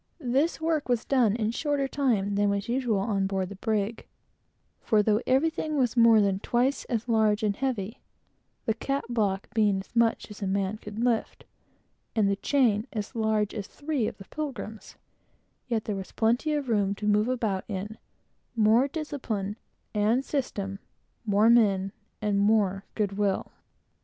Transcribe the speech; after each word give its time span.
This 0.33 0.59
work 0.59 0.89
was 0.89 1.05
done 1.05 1.35
in 1.35 1.51
shorter 1.51 1.87
time 1.87 2.33
than 2.33 2.49
was 2.49 2.67
usual 2.67 2.97
on 2.97 3.27
board 3.27 3.49
the 3.49 3.55
brig; 3.55 4.07
for 4.79 5.03
though 5.03 5.21
everything 5.27 5.77
was 5.77 5.95
more 5.95 6.19
than 6.19 6.39
twice 6.39 6.85
as 6.85 7.07
large 7.07 7.43
and 7.43 7.55
heavy, 7.55 8.01
the 8.65 8.73
cat 8.73 9.03
block 9.09 9.53
being 9.53 9.79
as 9.79 9.95
much 9.95 10.31
as 10.31 10.41
a 10.41 10.47
man 10.47 10.79
could 10.79 10.97
lift, 10.97 11.45
and 12.15 12.27
the 12.27 12.35
chain 12.37 12.87
as 12.91 13.13
large 13.13 13.53
as 13.53 13.67
three 13.67 14.07
of 14.07 14.17
the 14.17 14.25
Pilgrim's, 14.25 14.95
yet 15.67 15.85
there 15.85 15.95
was 15.95 16.09
a 16.09 16.13
plenty 16.15 16.51
of 16.53 16.67
room 16.67 16.95
to 16.95 17.05
move 17.05 17.27
about 17.27 17.63
in, 17.67 17.99
more 18.55 18.87
discipline 18.87 19.55
and 19.93 20.25
system, 20.25 20.79
more 21.27 21.47
men, 21.47 21.91
and 22.23 22.39
more 22.39 22.85
good 22.95 23.19
will. 23.19 23.51